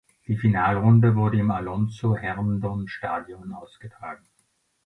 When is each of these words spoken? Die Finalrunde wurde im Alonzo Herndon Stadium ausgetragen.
Die 0.25 0.35
Finalrunde 0.35 1.15
wurde 1.15 1.37
im 1.37 1.51
Alonzo 1.51 2.15
Herndon 2.15 2.87
Stadium 2.87 3.53
ausgetragen. 3.53 4.25